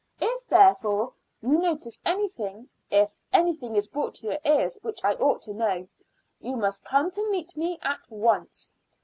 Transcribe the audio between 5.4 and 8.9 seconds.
to know you must come to me at once.